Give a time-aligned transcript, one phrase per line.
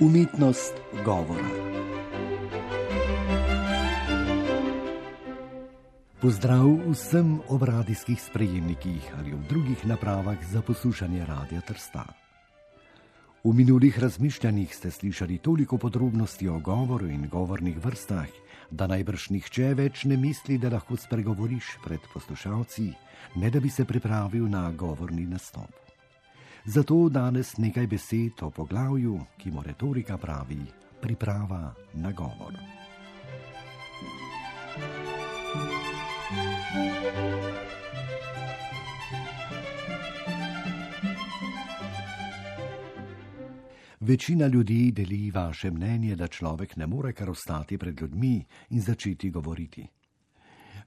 [0.00, 0.74] Umetnost
[1.04, 1.48] govora.
[6.20, 12.04] Pozdrav vsem ob radijskih sprejemnikih ali v drugih napravah za poslušanje radia Trsta.
[13.44, 18.30] V minulih razmišljanjih ste slišali toliko podrobnosti o govoru in govornih vrstah,
[18.70, 22.92] da najbrž nihče več ne misli, da lahko spregovoriš pred poslušalci,
[23.34, 25.87] ne da bi se pripravil na govorni nastop.
[26.68, 30.58] Zato danes nekaj besed o poglavju, ki mu retorika pravi:
[31.00, 32.52] priprava na govor.
[44.00, 49.30] Večina ljudi deli vaše mnenje, da človek ne more kar ostati pred ljudmi in začeti
[49.30, 49.88] govoriti.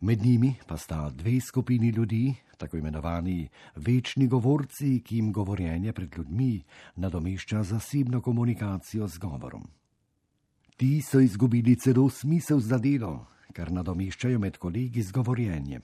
[0.00, 6.14] Med njimi pa sta dve skupini ljudi, tako imenovani večni govorci, ki jim govorjenje pred
[6.16, 6.62] ljudmi
[6.96, 9.68] nadomešča zasebno komunikacijo z govorom.
[10.76, 15.82] Ti so izgubili celo smisel za delo, kar nadomeščajo med kolegi z govorjenjem.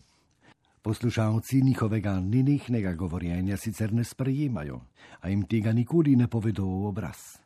[0.83, 4.81] Poslušalci njihovega nenehnega govorjenja sicer ne sprejemajo,
[5.20, 7.37] a jim tega nikoli ne povedo v obraz.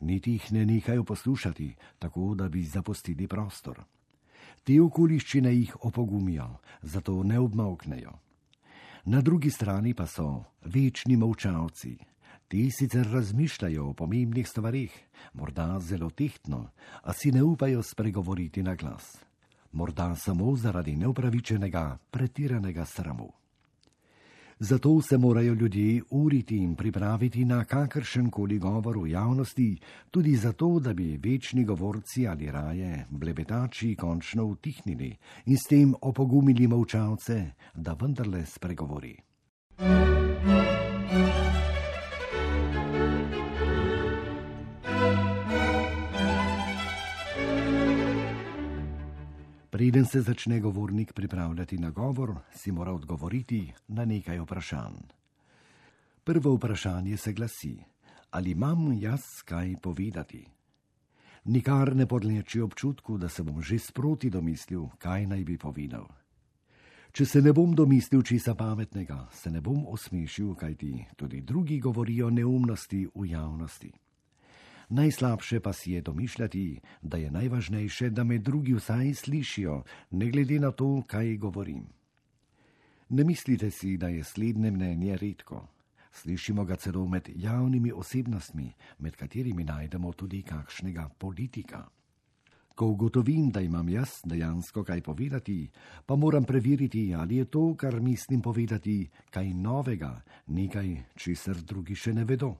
[0.00, 3.82] Niti jih ne nehajo poslušati, tako da bi zapustili prostor.
[4.62, 6.48] Te okoliščine jih opogumijo,
[6.82, 8.12] zato ne obmoknejo.
[9.04, 11.96] Na drugi strani pa so večni molčavci.
[12.48, 14.92] Ti sicer razmišljajo o pomembnih stvarih,
[15.32, 16.70] morda zelo tehtno,
[17.02, 19.16] a si ne upajo spregovoriti na glas
[19.72, 23.32] morda samo zaradi neupravičenega, pretiranega sramu.
[24.64, 30.78] Zato se morajo ljudje uriti in pripraviti na kakršen koli govor v javnosti, tudi zato,
[30.78, 37.96] da bi večni govorci ali raje blebetači končno utihnili in s tem opogumili molčavce, da
[38.00, 39.16] vendarle spregovori.
[49.82, 54.94] Preden se začne govornik pripravljati na govor, si mora odgovoriti na nekaj vprašanj.
[56.24, 57.78] Prvo vprašanje se glasi:
[58.30, 60.46] Ali imam jaz kaj povedati?
[61.44, 66.06] Nikar ne podleči občutku, da se bom že sproti domislil, kaj naj bi povedal.
[67.12, 72.30] Če se ne bom domislil česa pametnega, se ne bom osmešil, kajti tudi drugi govorijo
[72.30, 73.92] neumnosti v javnosti.
[74.92, 80.58] Najslabše pa si je domišljati, da je najvažnejše, da me drugi vsaj slišijo, ne glede
[80.60, 81.86] na to, kaj govorim.
[83.08, 85.68] Ne mislite si, da je slednje mnenje redko.
[86.12, 91.88] Slišimo ga celo med javnimi osebnostmi, med katerimi najdemo tudi kakšnega politika.
[92.74, 95.70] Ko ugotovim, da imam jaz dejansko kaj povedati,
[96.06, 102.12] pa moram preveriti, ali je to, kar mislim povedati, kaj novega, nekaj, česar drugi še
[102.12, 102.52] ne vedo.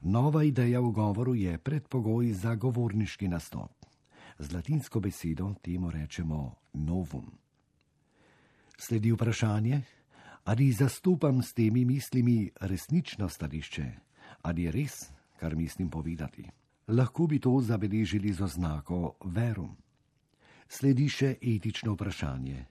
[0.00, 3.72] Nova ideja v govoru je predpogoj za govorniški nastop.
[4.38, 7.26] Z latinsko besedo temu rečemo novum.
[8.78, 9.82] Sledi vprašanje,
[10.44, 13.86] ali zastopam s temi mislimi resnično stališče,
[14.42, 16.46] ali je res, kar mislim povedati.
[16.88, 19.76] Lahko bi to zabeležili z oznako verum.
[20.68, 22.66] Sledi še etično vprašanje,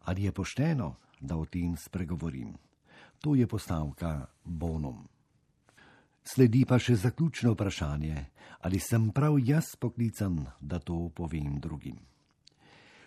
[0.00, 2.56] ali je pošteno, da o tem spregovorim.
[3.20, 5.06] To je postavka bonum.
[6.24, 8.24] Sledi pa še zaključno vprašanje,
[8.62, 11.98] ali sem prav jaz poklican, da to povem drugim.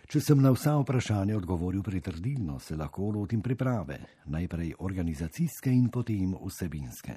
[0.06, 3.98] Če sem na vsa vprašanja odgovoril pritrdilno, se lahko lotim priprave,
[4.30, 7.16] najprej organizacijske in potem vsebinske.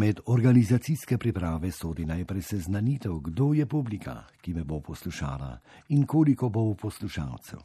[0.00, 6.48] Med organizacijske priprave sodi najprej seznanitev, kdo je publika, ki me bo poslušala in koliko
[6.48, 7.58] bo poslušalcev.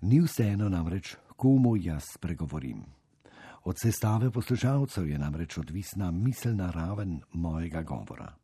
[0.00, 2.82] Ni vseeno namreč, komu jaz spregovorim.
[3.64, 8.34] Od sestave poslušalcev je namreč odvisna miselna raven mojega govora.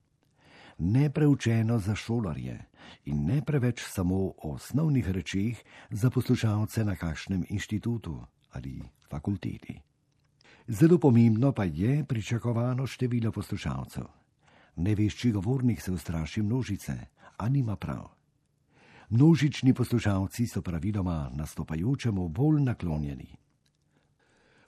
[0.79, 2.65] Nepreučeno za šolarje
[3.05, 5.61] in ne preveč samo o osnovnih rečeh
[5.91, 8.23] za poslušalce na kakšnem inštitutu
[8.53, 8.81] ali
[9.11, 9.81] fakulteti.
[10.69, 14.05] Zelo pomembno pa je pričakovano število poslušalcev.
[14.77, 16.93] Nevešči govornik se ustraši množice,
[17.37, 18.09] a nima prav.
[19.11, 23.37] Množični poslušalci so praviloma nastopajočemu bolj naklonjeni.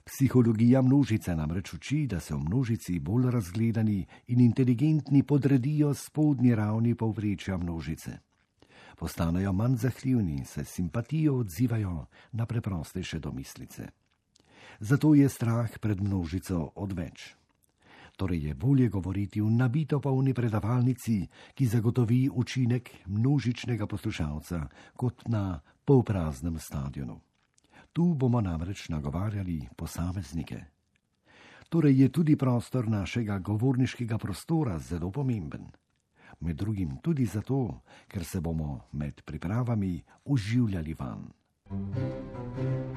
[0.05, 6.95] Psihologija množice namreč uči, da se v množici bolj razgledani in inteligentni podredijo spodnji ravni
[6.95, 8.17] povprečja množice.
[8.97, 13.89] Postanejo manj zahtevni in se simpatijo odzivajo na preprostejše domislice
[14.79, 17.35] zato je strah pred množico odveč.
[18.19, 25.59] Torej je bolje govoriti v nabito polni predavalnici, ki zagotovi učinek množičnega poslušalca, kot na
[25.85, 27.15] polpraznem stadionu.
[27.93, 30.59] Tu bomo namreč nagovarjali posameznike.
[31.69, 35.71] Torej je tudi prostor našega govorniškega prostora zelo pomemben.
[36.39, 41.31] Med drugim tudi zato, ker se bomo med pripravami uživljali van.
[41.69, 41.95] Thank
[42.57, 42.88] you.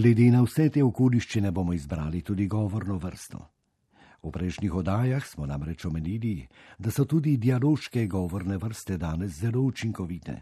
[0.00, 3.40] Glede na vse te okoliščine bomo izbrali tudi govorno vrsto.
[4.24, 6.46] V prejšnjih oddajah smo namreč omenili,
[6.78, 10.38] da so tudi dialoške govorne vrste danes zelo učinkovite.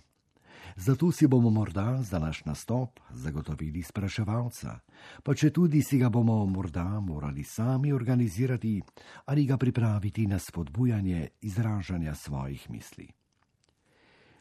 [0.76, 4.78] Zato si bomo morda za naš nastop zagotovili spraševalca,
[5.26, 8.78] pa če tudi si ga bomo morda morali sami organizirati
[9.26, 13.17] ali ga pripraviti na spodbujanje izražanja svojih misli.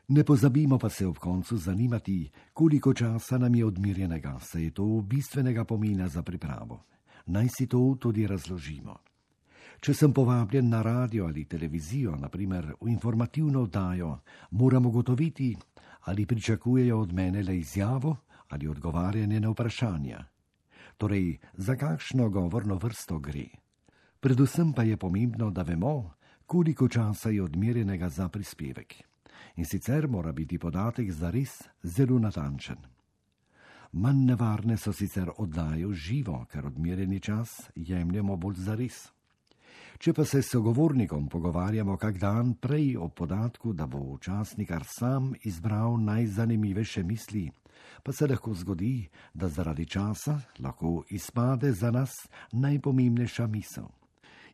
[0.10, 4.86] Ne pozabimo pa se ob koncu zanimati, koliko časa nam je odmirjenega, saj je to
[5.02, 6.84] bistvenega pomena za pripravo.
[7.26, 8.96] Naj si to tudi razložimo.
[9.80, 14.20] Če sem povabljen na radio ali televizijo, naprimer v informativno oddajo,
[14.52, 15.58] moram ugotoviti,
[16.06, 18.16] ali pričakujejo od mene le izjavo
[18.48, 20.24] ali odgovarjanje na vprašanja.
[20.98, 23.50] Torej, za kakšno govorno vrsto gre.
[24.20, 26.14] Predvsem pa je pomembno, da vemo,
[26.46, 29.07] koliko časa je odmerjenega za prispevek
[29.56, 32.78] in sicer mora biti podatek zares zelo natančen.
[33.92, 39.08] Manj nevarne so sicer oddajo živo, ker odmerjeni čas jemljemo bolj zares.
[39.98, 45.34] Če pa se s sogovornikom pogovarjamo kak dan prej o podatku, da bo učasnikar sam
[45.44, 47.48] izbral najzanimivejše misli,
[48.04, 52.14] pa se lahko zgodi, da zaradi časa lahko izpade za nas
[52.52, 53.90] najpomembnejša misel.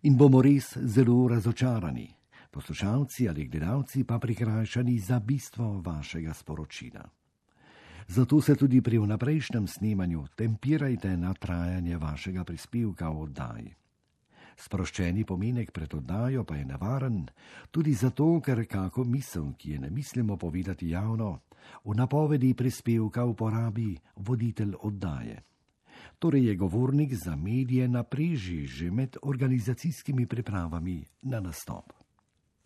[0.03, 2.07] In bomo res zelo razočarani
[2.53, 7.03] poslušalci ali gledalci pa prikrajšani za bistvo vašega sporočila.
[8.07, 13.71] Zato se tudi pri vnaprejšnjem snemanju tempirajte na trajanje vašega prispevka v oddaji.
[14.57, 17.23] Sproščeni pomenek pred oddajo pa je nevaren
[17.71, 21.39] tudi zato, ker kako misel, ki je ne mislimo povedati javno,
[21.85, 25.41] v napovedi prispevka uporabi voditelj oddaje.
[26.19, 32.02] Torej je govornik za medije na preži že med organizacijskimi pripravami na nastop.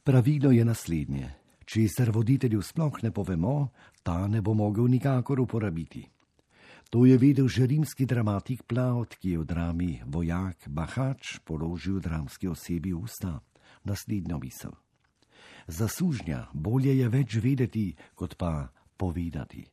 [0.08, 1.30] Pravilo je naslednje:
[1.68, 3.74] če se voditelju sploh ne povemo,
[4.08, 6.06] ta ne bo mogel nikakor uporabiti.
[6.96, 12.48] To je vedel že rimski dramatik Plaut, ki je v drami Vojak Bahač položil dramski
[12.48, 13.44] osebi usta
[13.84, 14.72] naslednjo misel.
[15.68, 19.68] Za sužnja bolje je več vedeti, kot pa povedati.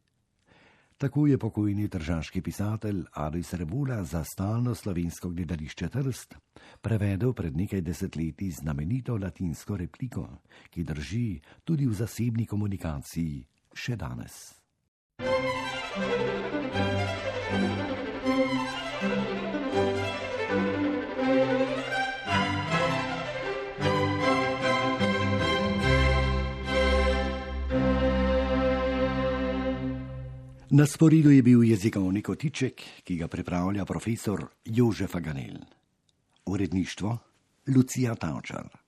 [0.99, 6.35] Tako je pokojni državski pisatelj Aris Rebula za stalno slovensko gledališče Trst
[6.81, 10.29] prevedel pred nekaj desetletji znamenito latinsko repliko,
[10.71, 14.55] ki drži tudi v zasebni komunikaciji še danes.
[30.75, 35.61] Na sporidu je bil jezikovni kotiček, ki ga pripravlja profesor Jožef Aganel.
[36.47, 37.19] Uredništvo
[37.77, 38.84] Lucija Tavčar.